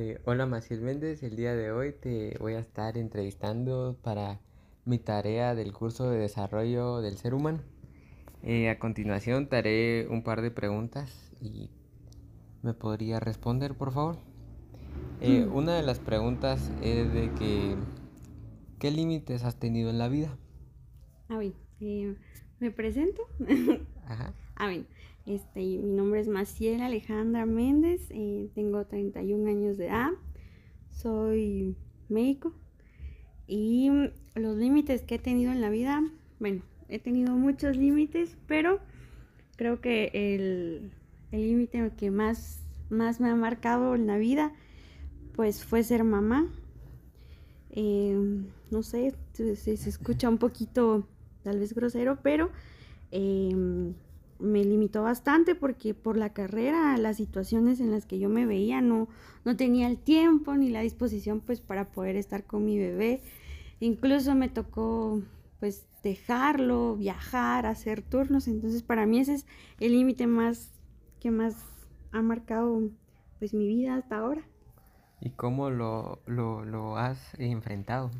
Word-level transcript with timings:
Eh, 0.00 0.20
hola 0.26 0.46
Maciel 0.46 0.80
Méndez, 0.80 1.24
el 1.24 1.34
día 1.34 1.56
de 1.56 1.72
hoy 1.72 1.92
te 1.92 2.36
voy 2.38 2.52
a 2.52 2.60
estar 2.60 2.96
entrevistando 2.96 3.98
para 4.00 4.38
mi 4.84 5.00
tarea 5.00 5.56
del 5.56 5.72
curso 5.72 6.08
de 6.08 6.20
desarrollo 6.20 7.00
del 7.00 7.16
ser 7.16 7.34
humano. 7.34 7.58
Eh, 8.44 8.68
a 8.68 8.78
continuación 8.78 9.48
te 9.48 9.56
haré 9.56 10.06
un 10.08 10.22
par 10.22 10.40
de 10.40 10.52
preguntas 10.52 11.32
y 11.40 11.70
me 12.62 12.74
podría 12.74 13.18
responder 13.18 13.74
por 13.74 13.90
favor. 13.92 14.18
Eh, 15.20 15.44
mm. 15.44 15.52
Una 15.52 15.74
de 15.74 15.82
las 15.82 15.98
preguntas 15.98 16.70
es 16.80 17.12
de 17.12 17.32
que 17.32 17.74
¿qué 18.78 18.92
límites 18.92 19.42
has 19.42 19.58
tenido 19.58 19.90
en 19.90 19.98
la 19.98 20.06
vida? 20.06 20.38
A 21.28 21.38
ver, 21.38 21.54
me 22.60 22.70
presento. 22.70 23.22
Ajá. 24.06 24.32
A 24.54 24.68
ver, 24.68 24.86
este, 25.28 25.60
mi 25.60 25.92
nombre 25.92 26.20
es 26.20 26.28
Maciel 26.28 26.80
Alejandra 26.80 27.44
Méndez, 27.44 28.00
eh, 28.10 28.48
tengo 28.54 28.86
31 28.86 29.50
años 29.50 29.76
de 29.76 29.88
edad, 29.88 30.10
soy 30.88 31.76
médico 32.08 32.54
y 33.46 33.90
los 34.34 34.56
límites 34.56 35.02
que 35.02 35.16
he 35.16 35.18
tenido 35.18 35.52
en 35.52 35.60
la 35.60 35.68
vida, 35.68 36.02
bueno, 36.40 36.62
he 36.88 36.98
tenido 36.98 37.34
muchos 37.34 37.76
límites, 37.76 38.38
pero 38.46 38.80
creo 39.56 39.82
que 39.82 40.10
el 40.14 40.92
límite 41.30 41.92
que 41.98 42.10
más, 42.10 42.62
más 42.88 43.20
me 43.20 43.28
ha 43.28 43.36
marcado 43.36 43.94
en 43.94 44.06
la 44.06 44.16
vida, 44.16 44.54
pues 45.36 45.62
fue 45.62 45.82
ser 45.82 46.04
mamá. 46.04 46.48
Eh, 47.70 48.16
no 48.70 48.82
sé, 48.82 49.14
se, 49.34 49.72
escucha 49.72 50.28
un 50.30 50.38
poquito 50.38 51.06
tal 51.42 51.58
vez 51.58 51.74
grosero, 51.74 52.18
pero... 52.22 52.50
Eh, 53.10 53.94
me 54.38 54.64
limitó 54.64 55.02
bastante 55.02 55.54
porque 55.54 55.94
por 55.94 56.16
la 56.16 56.32
carrera, 56.32 56.96
las 56.96 57.16
situaciones 57.16 57.80
en 57.80 57.90
las 57.90 58.06
que 58.06 58.18
yo 58.18 58.28
me 58.28 58.46
veía, 58.46 58.80
no, 58.80 59.08
no 59.44 59.56
tenía 59.56 59.88
el 59.88 59.98
tiempo 59.98 60.54
ni 60.54 60.70
la 60.70 60.80
disposición 60.80 61.40
pues 61.40 61.60
para 61.60 61.90
poder 61.90 62.16
estar 62.16 62.44
con 62.44 62.64
mi 62.64 62.78
bebé. 62.78 63.20
Incluso 63.80 64.34
me 64.34 64.48
tocó 64.48 65.22
pues 65.60 65.86
dejarlo, 66.02 66.96
viajar, 66.96 67.66
hacer 67.66 68.02
turnos. 68.02 68.48
Entonces 68.48 68.82
para 68.82 69.06
mí 69.06 69.18
ese 69.18 69.34
es 69.34 69.46
el 69.80 69.92
límite 69.92 70.26
más 70.26 70.72
que 71.20 71.30
más 71.30 71.56
ha 72.12 72.22
marcado 72.22 72.80
pues 73.38 73.54
mi 73.54 73.66
vida 73.66 73.96
hasta 73.96 74.18
ahora. 74.18 74.42
¿Y 75.20 75.30
cómo 75.30 75.70
lo, 75.70 76.20
lo, 76.26 76.96
has 76.96 77.34
enfrentado? 77.40 78.10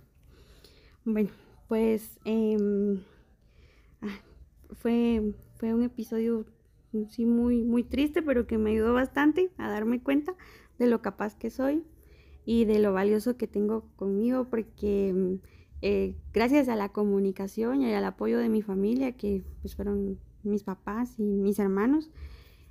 Bueno, 1.05 1.31
pues 1.69 2.19
em, 2.25 3.01
ah, 4.03 4.19
fue 4.73 5.33
fue 5.59 5.75
un 5.75 5.83
episodio 5.83 6.47
sí 7.11 7.27
muy, 7.27 7.63
muy 7.65 7.83
triste, 7.83 8.23
pero 8.23 8.47
que 8.47 8.59
me 8.59 8.71
ayudó 8.71 8.95
bastante 8.95 9.51
a 9.59 9.69
darme 9.69 10.03
cuenta 10.03 10.35
de 10.79 10.87
lo 10.87 11.03
capaz 11.03 11.37
que 11.37 11.51
soy 11.51 11.85
y 12.45 12.65
de 12.65 12.79
lo 12.79 12.93
valioso 12.93 13.37
que 13.37 13.47
tengo 13.47 13.85
conmigo, 13.97 14.49
porque 14.49 15.39
eh, 15.83 16.15
gracias 16.33 16.69
a 16.69 16.77
la 16.77 16.91
comunicación 16.91 17.83
y 17.83 17.93
al 17.93 18.05
apoyo 18.05 18.39
de 18.39 18.49
mi 18.49 18.63
familia, 18.63 19.13
que 19.13 19.43
pues 19.61 19.77
fueron 19.77 20.19
mis 20.45 20.63
papás 20.63 21.19
y 21.19 21.23
mis 21.23 21.59
hermanos, 21.59 22.11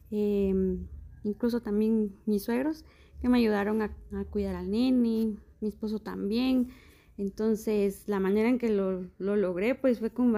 em, 0.10 0.88
incluso 1.24 1.62
también 1.62 2.16
mis 2.26 2.44
suegros, 2.44 2.86
que 3.22 3.30
me 3.30 3.38
ayudaron 3.38 3.82
a, 3.82 3.92
cuidar 4.30 4.56
al 4.56 4.72
nene, 4.72 5.38
mi 5.62 5.68
esposo 5.68 6.00
también, 6.00 6.70
entonces, 7.18 8.04
la 8.08 8.20
manera 8.20 8.48
en 8.48 8.60
que 8.60 8.70
lo, 8.70 9.06
logré, 9.18 9.74
pues 9.74 10.00
fue 10.00 10.12
con, 10.12 10.36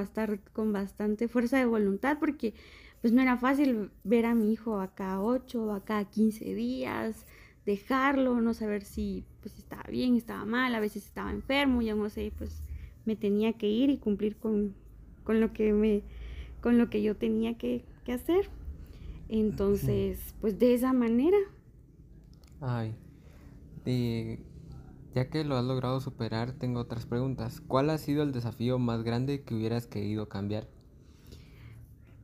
con 0.53 0.71
bastante 0.71 1.27
fuerza 1.27 1.57
de 1.57 1.65
voluntad, 1.65 2.17
porque 2.19 2.53
pues 3.01 3.13
no 3.13 3.21
era 3.21 3.37
fácil 3.37 3.91
ver 4.03 4.25
a 4.25 4.33
mi 4.33 4.53
hijo 4.53 4.79
acá 4.79 5.21
8, 5.21 5.73
acá 5.73 6.05
15 6.05 6.53
días, 6.53 7.25
dejarlo, 7.65 8.39
no 8.39 8.53
saber 8.53 8.83
si 8.83 9.25
pues 9.41 9.57
estaba 9.57 9.83
bien, 9.89 10.15
estaba 10.15 10.45
mal, 10.45 10.73
a 10.73 10.79
veces 10.79 11.05
estaba 11.05 11.31
enfermo, 11.31 11.81
ya 11.81 11.95
no 11.95 12.09
sé, 12.09 12.31
pues 12.37 12.61
me 13.05 13.15
tenía 13.15 13.53
que 13.53 13.67
ir 13.67 13.89
y 13.89 13.97
cumplir 13.97 14.37
con, 14.37 14.73
lo 15.27 15.53
que 15.53 15.73
me 15.73 16.01
con 16.61 16.77
lo 16.77 16.89
que 16.89 17.01
yo 17.01 17.15
tenía 17.15 17.57
que, 17.57 17.83
hacer. 18.11 18.49
Entonces, 19.27 20.33
pues 20.41 20.57
de 20.57 20.73
esa 20.73 20.93
manera. 20.93 21.37
Ay, 22.59 22.95
de 23.85 24.39
ya 25.13 25.29
que 25.29 25.43
lo 25.43 25.57
has 25.57 25.65
logrado 25.65 25.99
superar, 26.01 26.53
tengo 26.53 26.79
otras 26.79 27.05
preguntas. 27.05 27.61
¿Cuál 27.61 27.89
ha 27.89 27.97
sido 27.97 28.23
el 28.23 28.31
desafío 28.31 28.79
más 28.79 29.03
grande 29.03 29.41
que 29.41 29.55
hubieras 29.55 29.87
querido 29.87 30.29
cambiar? 30.29 30.67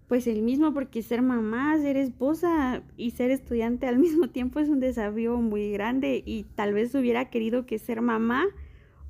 Pues 0.07 0.27
el 0.27 0.43
mismo, 0.43 0.71
porque 0.73 1.01
ser 1.01 1.23
mamá, 1.23 1.77
ser 1.79 1.97
esposa 1.97 2.83
y 2.95 3.11
ser 3.11 3.31
estudiante 3.31 3.87
al 3.87 3.97
mismo 3.99 4.29
tiempo 4.29 4.59
es 4.59 4.69
un 4.69 4.79
desafío 4.79 5.37
muy 5.37 5.71
grande 5.71 6.21
y 6.25 6.43
tal 6.55 6.73
vez 6.73 6.93
hubiera 6.93 7.29
querido 7.29 7.65
que 7.65 7.79
ser 7.79 8.01
mamá 8.01 8.45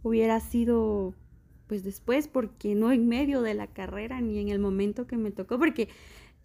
hubiera 0.04 0.40
sido 0.40 1.14
pues 1.68 1.84
después, 1.84 2.28
porque 2.28 2.76
no 2.76 2.92
en 2.92 3.08
medio 3.08 3.42
de 3.42 3.56
la 3.56 3.66
carrera 3.66 4.22
ni 4.22 4.38
en 4.38 4.50
el 4.50 4.60
momento 4.60 5.08
que 5.08 5.18
me 5.18 5.32
tocó, 5.32 5.58
porque 5.58 5.90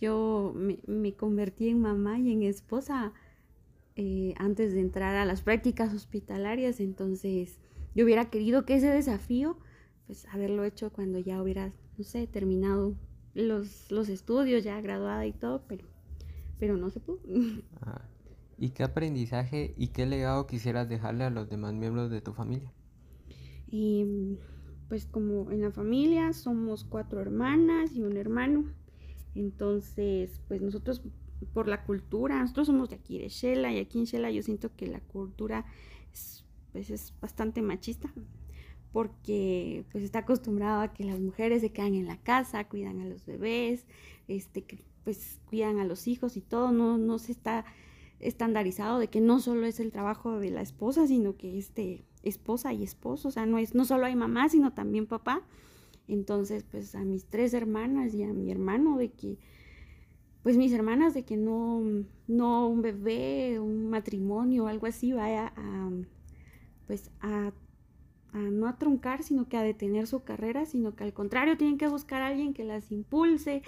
yo 0.00 0.54
me, 0.56 0.78
me 0.86 1.12
convertí 1.12 1.68
en 1.68 1.80
mamá 1.80 2.18
y 2.18 2.32
en 2.32 2.42
esposa 2.42 3.12
eh, 4.02 4.32
antes 4.38 4.72
de 4.72 4.80
entrar 4.80 5.14
a 5.14 5.26
las 5.26 5.42
prácticas 5.42 5.92
hospitalarias, 5.92 6.80
entonces 6.80 7.58
yo 7.94 8.06
hubiera 8.06 8.30
querido 8.30 8.64
que 8.64 8.76
ese 8.76 8.88
desafío, 8.88 9.58
pues 10.06 10.26
haberlo 10.32 10.64
hecho 10.64 10.90
cuando 10.90 11.18
ya 11.18 11.42
hubiera, 11.42 11.74
no 11.98 12.04
sé, 12.04 12.26
terminado 12.26 12.94
los, 13.34 13.90
los 13.90 14.08
estudios, 14.08 14.64
ya 14.64 14.80
graduada 14.80 15.26
y 15.26 15.34
todo, 15.34 15.64
pero, 15.68 15.84
pero 16.58 16.78
no 16.78 16.88
se 16.88 17.00
pudo. 17.00 17.20
Ah, 17.82 18.00
¿Y 18.56 18.70
qué 18.70 18.84
aprendizaje 18.84 19.74
y 19.76 19.88
qué 19.88 20.06
legado 20.06 20.46
quisieras 20.46 20.88
dejarle 20.88 21.24
a 21.24 21.30
los 21.30 21.50
demás 21.50 21.74
miembros 21.74 22.10
de 22.10 22.22
tu 22.22 22.32
familia? 22.32 22.72
Y 23.68 24.38
pues 24.88 25.04
como 25.04 25.50
en 25.50 25.60
la 25.60 25.72
familia 25.72 26.32
somos 26.32 26.84
cuatro 26.84 27.20
hermanas 27.20 27.94
y 27.94 28.02
un 28.02 28.16
hermano, 28.16 28.64
entonces 29.34 30.40
pues 30.48 30.62
nosotros 30.62 31.02
por 31.46 31.68
la 31.68 31.84
cultura. 31.84 32.40
Nosotros 32.40 32.66
somos 32.66 32.90
de 32.90 32.96
aquí, 32.96 33.18
de 33.18 33.28
Shela, 33.28 33.72
y 33.72 33.78
aquí 33.78 33.98
en 33.98 34.04
Shela 34.04 34.30
yo 34.30 34.42
siento 34.42 34.74
que 34.76 34.86
la 34.86 35.00
cultura 35.00 35.64
es, 36.12 36.44
pues, 36.72 36.90
es 36.90 37.14
bastante 37.20 37.62
machista 37.62 38.12
porque 38.92 39.84
pues 39.92 40.02
está 40.02 40.20
acostumbrado 40.20 40.80
a 40.80 40.92
que 40.92 41.04
las 41.04 41.20
mujeres 41.20 41.62
se 41.62 41.70
quedan 41.70 41.94
en 41.94 42.06
la 42.06 42.16
casa, 42.16 42.68
cuidan 42.68 43.00
a 43.00 43.04
los 43.04 43.24
bebés, 43.24 43.86
este, 44.26 44.64
pues 45.04 45.38
cuidan 45.48 45.78
a 45.78 45.84
los 45.84 46.08
hijos 46.08 46.36
y 46.36 46.40
todo, 46.40 46.72
no, 46.72 46.98
no 46.98 47.18
se 47.18 47.32
está 47.32 47.64
estandarizado 48.18 48.98
de 48.98 49.08
que 49.08 49.20
no 49.20 49.40
solo 49.40 49.66
es 49.66 49.80
el 49.80 49.92
trabajo 49.92 50.40
de 50.40 50.50
la 50.50 50.60
esposa, 50.60 51.06
sino 51.06 51.36
que 51.36 51.56
es 51.56 51.74
de 51.74 52.04
esposa 52.22 52.72
y 52.72 52.82
esposo, 52.82 53.28
o 53.28 53.30
sea, 53.30 53.46
no 53.46 53.58
es, 53.58 53.74
no 53.74 53.84
solo 53.84 54.06
hay 54.06 54.16
mamá, 54.16 54.48
sino 54.48 54.72
también 54.72 55.06
papá. 55.06 55.42
Entonces, 56.06 56.64
pues 56.68 56.94
a 56.96 57.04
mis 57.04 57.26
tres 57.26 57.54
hermanas 57.54 58.14
y 58.14 58.24
a 58.24 58.32
mi 58.32 58.50
hermano 58.50 58.98
de 58.98 59.12
que 59.12 59.38
pues 60.42 60.56
mis 60.56 60.72
hermanas 60.72 61.14
de 61.14 61.24
que 61.24 61.36
no, 61.36 61.82
no 62.26 62.68
un 62.68 62.82
bebé, 62.82 63.60
un 63.60 63.90
matrimonio 63.90 64.64
o 64.64 64.66
algo 64.68 64.86
así 64.86 65.12
vaya 65.12 65.52
a, 65.56 65.90
pues 66.86 67.10
a, 67.20 67.52
no 68.32 68.66
a 68.66 68.78
truncar, 68.78 69.22
sino 69.22 69.48
que 69.48 69.56
a 69.56 69.62
detener 69.62 70.06
su 70.06 70.22
carrera, 70.24 70.64
sino 70.64 70.94
que 70.94 71.04
al 71.04 71.12
contrario 71.12 71.56
tienen 71.56 71.78
que 71.78 71.88
buscar 71.88 72.22
a 72.22 72.28
alguien 72.28 72.54
que 72.54 72.64
las 72.64 72.90
impulse. 72.90 73.62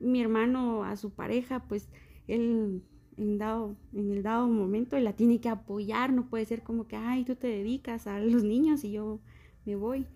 Mi 0.00 0.20
hermano 0.20 0.84
a 0.84 0.96
su 0.96 1.10
pareja, 1.10 1.64
pues 1.68 1.88
él 2.26 2.82
en, 3.16 3.38
dado, 3.38 3.76
en 3.92 4.10
el 4.10 4.22
dado 4.22 4.48
momento 4.48 4.98
la 4.98 5.14
tiene 5.14 5.40
que 5.40 5.48
apoyar, 5.48 6.12
no 6.12 6.28
puede 6.28 6.46
ser 6.46 6.62
como 6.62 6.88
que, 6.88 6.96
ay, 6.96 7.24
tú 7.24 7.36
te 7.36 7.48
dedicas 7.48 8.06
a 8.06 8.18
los 8.20 8.42
niños 8.44 8.82
y 8.84 8.92
yo 8.92 9.20
me 9.64 9.76
voy, 9.76 10.06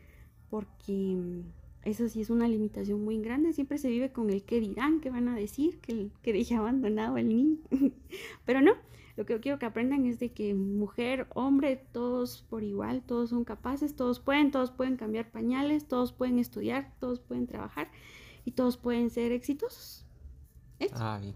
porque 0.50 1.42
eso 1.84 2.08
sí 2.08 2.20
es 2.20 2.30
una 2.30 2.48
limitación 2.48 3.04
muy 3.04 3.20
grande. 3.20 3.52
Siempre 3.52 3.78
se 3.78 3.88
vive 3.88 4.12
con 4.12 4.30
el 4.30 4.44
que 4.44 4.60
dirán, 4.60 5.00
que 5.00 5.10
van 5.10 5.28
a 5.28 5.34
decir, 5.34 5.78
que, 5.80 6.10
que 6.22 6.32
dejé 6.32 6.54
abandonado 6.54 7.16
el 7.16 7.28
niño. 7.28 7.58
Pero 8.44 8.60
no, 8.60 8.72
lo 9.16 9.26
que 9.26 9.34
yo 9.34 9.40
quiero 9.40 9.58
que 9.58 9.66
aprendan 9.66 10.06
es 10.06 10.18
de 10.18 10.32
que 10.32 10.54
mujer, 10.54 11.26
hombre, 11.34 11.76
todos 11.92 12.46
por 12.48 12.62
igual, 12.62 13.02
todos 13.02 13.30
son 13.30 13.44
capaces, 13.44 13.94
todos 13.94 14.20
pueden, 14.20 14.50
todos 14.50 14.70
pueden 14.70 14.96
cambiar 14.96 15.30
pañales, 15.30 15.86
todos 15.86 16.12
pueden 16.12 16.38
estudiar, 16.38 16.92
todos 16.98 17.20
pueden 17.20 17.46
trabajar 17.46 17.90
y 18.44 18.52
todos 18.52 18.76
pueden 18.76 19.10
ser 19.10 19.32
exitosos. 19.32 20.06
Ay, 20.94 21.34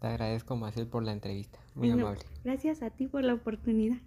te 0.00 0.06
agradezco, 0.06 0.56
Maciel, 0.56 0.86
por 0.86 1.02
la 1.02 1.12
entrevista. 1.12 1.58
Muy 1.74 1.90
amable. 1.90 2.22
Gracias 2.44 2.82
a 2.82 2.90
ti 2.90 3.06
por 3.06 3.24
la 3.24 3.34
oportunidad. 3.34 3.98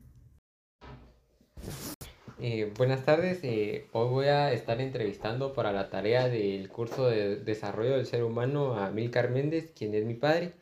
Eh, 2.47 2.71
buenas 2.77 3.03
tardes, 3.03 3.39
eh, 3.41 3.87
hoy 3.91 4.07
voy 4.07 4.25
a 4.27 4.53
estar 4.53 4.79
entrevistando 4.79 5.53
para 5.53 5.71
la 5.71 5.89
tarea 5.89 6.29
del 6.29 6.69
curso 6.69 7.07
de 7.07 7.37
desarrollo 7.37 7.95
del 7.95 8.05
ser 8.05 8.23
humano 8.23 8.75
a 8.75 8.91
Milcar 8.91 9.31
Méndez, 9.31 9.71
quien 9.75 9.95
es 9.95 10.05
mi 10.05 10.13
padre. 10.13 10.53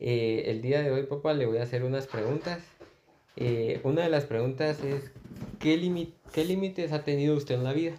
Eh, 0.00 0.46
el 0.46 0.62
día 0.62 0.82
de 0.82 0.90
hoy, 0.90 1.04
papá, 1.04 1.32
le 1.32 1.46
voy 1.46 1.58
a 1.58 1.62
hacer 1.62 1.84
unas 1.84 2.08
preguntas. 2.08 2.58
una 3.84 4.02
de 4.02 4.08
las 4.08 4.24
preguntas 4.24 4.82
es, 4.82 5.12
¿qué, 5.60 5.76
límites 5.76 6.90
ha 6.90 7.04
tenido 7.04 7.36
usted 7.36 7.54
en 7.54 7.62
la 7.62 7.72
vida? 7.72 7.94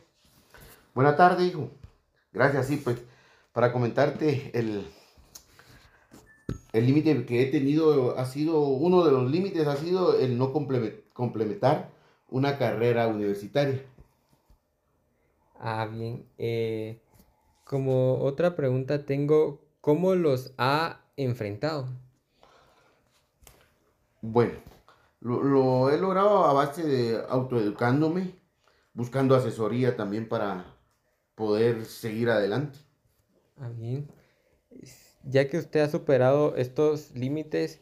Buenas 0.93 1.15
tardes, 1.15 1.47
hijo. 1.47 1.71
Gracias, 2.33 2.67
sí, 2.67 2.75
pues, 2.75 2.97
para 3.53 3.71
comentarte 3.71 4.51
el, 4.53 4.85
el 6.73 6.85
límite 6.85 7.25
que 7.25 7.43
he 7.43 7.45
tenido 7.45 8.17
ha 8.17 8.25
sido, 8.25 8.59
uno 8.59 9.05
de 9.05 9.13
los 9.13 9.31
límites 9.31 9.65
ha 9.65 9.77
sido 9.77 10.19
el 10.19 10.37
no 10.37 10.51
complementar 10.51 11.92
una 12.33 12.57
carrera 12.57 13.07
universitaria. 13.07 13.79
Ah, 15.59 15.85
bien. 15.85 16.25
Eh, 16.39 16.99
como 17.63 18.23
otra 18.23 18.55
pregunta 18.55 19.05
tengo, 19.05 19.61
¿cómo 19.81 20.15
los 20.15 20.51
ha 20.57 21.05
enfrentado? 21.15 21.87
Bueno, 24.21 24.53
lo, 25.21 25.91
he 25.91 25.99
logrado 25.99 26.45
a 26.45 26.53
base 26.53 26.81
de 26.83 27.23
autoeducándome, 27.29 28.33
buscando 28.95 29.35
asesoría 29.35 29.95
también 29.95 30.27
para 30.27 30.65
poder 31.35 31.85
seguir 31.85 32.31
adelante. 32.31 32.79
Ah, 33.57 33.69
bien. 33.69 34.09
Ya 35.23 35.47
que 35.47 35.59
usted 35.59 35.81
ha 35.81 35.87
superado 35.87 36.55
estos 36.55 37.11
límites, 37.11 37.79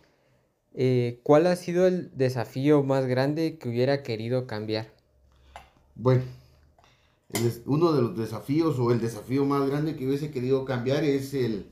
eh, 0.74 1.20
¿cuál 1.24 1.48
ha 1.48 1.56
sido 1.56 1.88
el 1.88 2.16
desafío 2.16 2.84
más 2.84 3.06
grande 3.06 3.58
que 3.58 3.70
hubiera 3.70 4.04
querido 4.04 4.48
cambiar? 4.48 4.88
Bueno, 5.96 6.24
uno 7.66 7.94
de 7.94 8.02
los 8.02 8.18
desafíos 8.18 8.80
o 8.80 8.92
el 8.92 9.00
desafío 9.00 9.46
más 9.46 9.70
grande 9.70 9.96
que 9.96 10.08
hubiese 10.08 10.32
querido 10.32 10.66
cambiar 10.66 11.04
es 11.04 11.34
el 11.34 11.66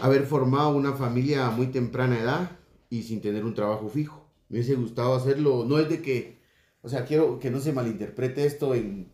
haber 0.00 0.24
formado 0.24 0.74
una 0.74 0.92
familia 0.92 1.46
a 1.46 1.50
muy 1.50 1.66
temprana 1.66 2.18
edad 2.18 2.50
y 2.90 3.02
sin 3.02 3.20
tener 3.20 3.44
un 3.44 3.54
trabajo 3.54 3.88
fijo. 3.88 4.26
Me 4.48 4.58
hubiese 4.58 4.74
gustado 4.74 5.14
hacerlo, 5.14 5.64
no 5.66 5.78
es 5.78 5.88
de 5.88 6.02
que, 6.02 6.38
o 6.82 6.88
sea, 6.88 7.04
quiero 7.04 7.38
que 7.38 7.50
no 7.50 7.60
se 7.60 7.72
malinterprete 7.72 8.44
esto 8.44 8.74
en 8.74 9.10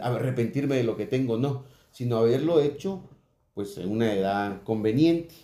arrepentirme 0.00 0.76
de 0.76 0.84
lo 0.84 0.96
que 0.96 1.06
tengo, 1.06 1.38
no, 1.38 1.64
sino 1.90 2.18
haberlo 2.18 2.60
hecho 2.60 3.02
pues 3.54 3.76
en 3.78 3.90
una 3.90 4.14
edad 4.14 4.62
conveniente 4.62 5.34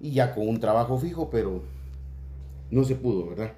y 0.00 0.12
ya 0.12 0.34
con 0.34 0.48
un 0.48 0.60
trabajo 0.60 0.98
fijo, 0.98 1.30
pero 1.30 1.62
no 2.70 2.84
se 2.84 2.94
pudo, 2.94 3.28
¿verdad? 3.28 3.52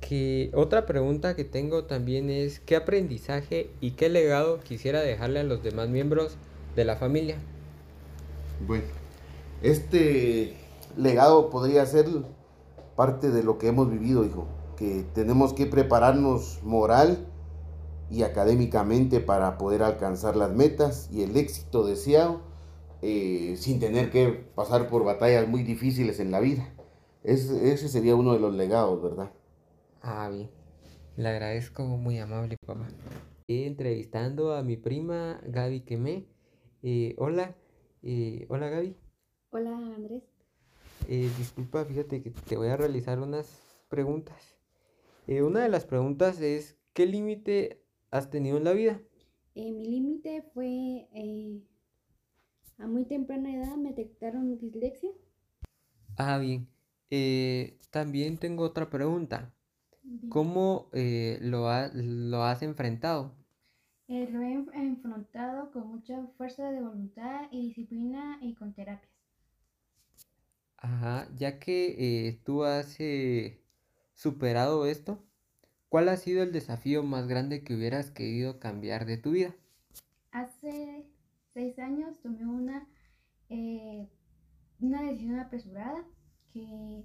que 0.00 0.50
otra 0.54 0.86
pregunta 0.86 1.34
que 1.34 1.44
tengo 1.44 1.84
también 1.84 2.30
es 2.30 2.60
¿qué 2.60 2.76
aprendizaje 2.76 3.70
y 3.80 3.92
qué 3.92 4.08
legado 4.08 4.60
quisiera 4.60 5.00
dejarle 5.00 5.40
a 5.40 5.44
los 5.44 5.62
demás 5.62 5.88
miembros 5.88 6.36
de 6.76 6.84
la 6.84 6.96
familia? 6.96 7.36
Bueno, 8.66 8.86
este 9.62 10.56
legado 10.96 11.50
podría 11.50 11.84
ser 11.86 12.06
parte 12.96 13.30
de 13.30 13.42
lo 13.42 13.58
que 13.58 13.68
hemos 13.68 13.90
vivido, 13.90 14.24
hijo, 14.24 14.46
que 14.76 15.04
tenemos 15.14 15.52
que 15.52 15.66
prepararnos 15.66 16.60
moral 16.62 17.26
y 18.10 18.22
académicamente 18.22 19.20
para 19.20 19.58
poder 19.58 19.82
alcanzar 19.82 20.36
las 20.36 20.52
metas 20.52 21.08
y 21.12 21.22
el 21.22 21.36
éxito 21.36 21.86
deseado 21.86 22.40
eh, 23.02 23.56
sin 23.58 23.78
tener 23.78 24.10
que 24.10 24.28
pasar 24.54 24.88
por 24.88 25.04
batallas 25.04 25.46
muy 25.46 25.62
difíciles 25.62 26.18
en 26.20 26.30
la 26.30 26.40
vida. 26.40 26.72
Ese 27.32 27.88
sería 27.88 28.16
uno 28.16 28.32
de 28.32 28.40
los 28.40 28.54
legados, 28.54 29.02
¿verdad? 29.02 29.30
Ah, 30.00 30.30
bien. 30.30 30.48
Le 31.16 31.28
agradezco 31.28 31.84
muy 31.84 32.18
amable, 32.18 32.56
papá. 32.64 32.88
Entrevistando 33.48 34.54
a 34.54 34.62
mi 34.62 34.76
prima 34.76 35.40
Gaby 35.46 35.80
Quemé. 35.80 36.26
Eh, 36.82 37.14
hola, 37.18 37.56
eh, 38.02 38.46
hola 38.48 38.68
Gaby. 38.68 38.96
Hola 39.50 39.76
Andrés. 39.76 40.22
Eh, 41.08 41.30
disculpa, 41.36 41.84
fíjate 41.84 42.22
que 42.22 42.30
te 42.30 42.56
voy 42.56 42.68
a 42.68 42.76
realizar 42.76 43.18
unas 43.18 43.46
preguntas. 43.88 44.56
una 45.26 45.62
de 45.62 45.68
las 45.68 45.84
preguntas 45.84 46.40
es, 46.40 46.78
¿qué 46.94 47.04
límite 47.04 47.82
has 48.10 48.30
tenido 48.30 48.56
en 48.56 48.64
la 48.64 48.72
vida? 48.72 49.00
mi 49.54 49.86
límite 49.86 50.42
fue 50.54 51.08
a 52.78 52.86
muy 52.86 53.04
temprana 53.04 53.54
edad 53.54 53.76
me 53.76 53.90
detectaron 53.90 54.56
dislexia. 54.56 55.10
Ah, 56.16 56.38
bien. 56.38 56.68
También 57.90 58.38
tengo 58.38 58.64
otra 58.64 58.90
pregunta. 58.90 59.52
¿Cómo 60.28 60.88
eh, 60.92 61.38
lo, 61.42 61.68
lo 61.94 62.42
has 62.44 62.62
enfrentado? 62.62 63.34
Eh, 64.08 64.28
lo 64.30 64.40
he 64.40 64.52
enfrentado 64.52 65.70
con 65.70 65.88
mucha 65.88 66.26
fuerza 66.36 66.70
de 66.70 66.80
voluntad 66.80 67.48
y 67.50 67.68
disciplina 67.68 68.38
y 68.40 68.54
con 68.54 68.72
terapias. 68.72 69.12
Ajá, 70.78 71.28
ya 71.36 71.58
que 71.58 72.28
eh, 72.28 72.40
tú 72.44 72.64
has 72.64 72.96
superado 74.14 74.86
esto, 74.86 75.22
¿cuál 75.88 76.08
ha 76.08 76.16
sido 76.16 76.42
el 76.42 76.52
desafío 76.52 77.02
más 77.02 77.26
grande 77.26 77.62
que 77.64 77.74
hubieras 77.74 78.10
querido 78.10 78.58
cambiar 78.60 79.04
de 79.04 79.18
tu 79.18 79.32
vida? 79.32 79.54
Hace 80.30 81.04
seis 81.52 81.78
años 81.78 82.18
tomé 82.20 82.46
una, 82.46 82.86
una 84.80 85.02
decisión 85.02 85.40
apresurada 85.40 86.04
que 86.58 87.04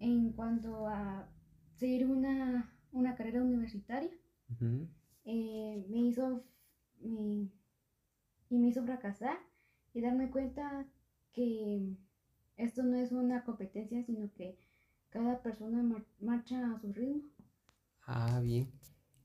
en 0.00 0.32
cuanto 0.32 0.86
a 0.88 1.28
seguir 1.74 2.06
una, 2.06 2.72
carrera 3.16 3.42
universitaria. 3.42 4.10
Eh, 5.24 5.86
me 5.88 5.98
hizo 5.98 6.44
y 7.00 7.50
me 8.58 8.68
hizo 8.68 8.84
fracasar 8.84 9.38
y 9.92 10.00
darme 10.00 10.30
cuenta 10.30 10.86
que 11.32 11.96
esto 12.56 12.82
no 12.84 12.96
es 12.96 13.12
una 13.12 13.44
competencia, 13.44 14.02
sino 14.04 14.32
que 14.32 14.58
cada 15.10 15.42
persona 15.42 15.82
marcha 16.20 16.72
a 16.72 16.80
su 16.80 16.92
ritmo. 16.92 17.22
Ah, 18.06 18.40
bien. 18.42 18.70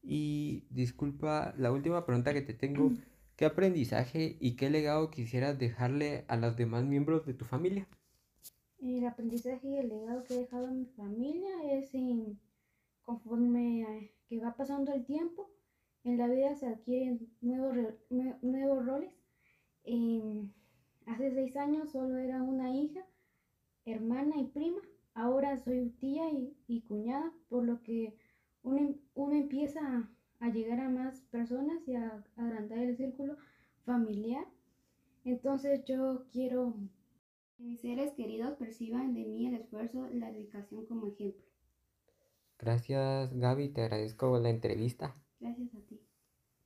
Y 0.02 0.66
disculpa, 0.70 1.54
la 1.58 1.72
última 1.72 2.06
pregunta 2.06 2.34
que 2.34 2.42
te 2.42 2.54
tengo, 2.54 2.92
¿qué 3.36 3.46
aprendizaje 3.46 4.38
y 4.40 4.56
qué 4.56 4.70
legado 4.70 5.12
quisieras 5.12 5.60
dejarle 5.60 6.26
a 6.28 6.36
los 6.36 6.58
demás 6.58 6.84
miembros 6.84 7.26
de 7.26 7.36
tu 7.36 7.46
familia? 7.46 7.88
El 8.82 9.06
aprendizaje 9.06 9.68
y 9.68 9.78
el 9.78 9.90
legado 9.90 10.24
que 10.24 10.34
he 10.34 10.40
dejado 10.40 10.68
a 10.68 10.72
mi 10.72 10.86
familia 10.86 11.52
es 11.72 11.92
conforme 13.04 14.12
que 14.28 14.40
va 14.40 14.56
pasando 14.56 14.92
el 14.92 15.06
tiempo, 15.06 15.52
en 16.04 16.18
la 16.18 16.28
vida 16.28 16.56
se 16.56 16.66
adquieren 16.66 17.30
nuevos, 17.42 17.78
nuevos 18.42 18.86
roles. 18.86 19.14
Em, 19.84 20.52
hace 21.06 21.32
seis 21.32 21.56
años 21.58 21.92
solo 21.92 22.18
era 22.18 22.42
una 22.42 22.76
hija, 22.76 23.06
hermana 23.86 24.38
y 24.40 24.46
prima. 24.46 24.82
Ahora 25.14 25.58
soy 25.60 25.92
tía 26.00 26.24
y, 26.32 26.82
cuñada, 26.88 27.32
por 27.50 27.64
lo 27.64 27.84
que 27.84 28.16
uno, 28.64 28.96
uno 29.14 29.36
empieza 29.36 30.10
a, 30.40 30.50
llegar 30.50 30.80
a 30.80 30.90
más 30.90 31.22
personas 31.30 31.88
y 31.88 31.94
a 31.94 32.26
agrandar 32.36 32.80
el 32.80 32.98
círculo 32.98 33.38
familiar. 33.86 34.48
Entonces 35.24 35.86
yo 35.86 36.26
quiero 36.32 36.74
que 37.62 37.68
mis 37.68 37.82
seres 37.82 38.12
queridos 38.14 38.58
perciban 38.58 39.14
de 39.14 39.24
mí 39.24 39.46
el 39.46 39.54
esfuerzo 39.54 40.10
y 40.12 40.18
la 40.18 40.32
dedicación 40.32 40.86
como 40.88 41.06
ejemplo. 41.08 41.46
Gracias 42.58 43.34
Gaby, 43.34 43.70
te 43.70 43.84
agradezco 43.84 44.40
la 44.40 44.50
entrevista. 44.50 45.16
Gracias 45.40 45.74
a 45.76 45.80
ti. 45.82 46.02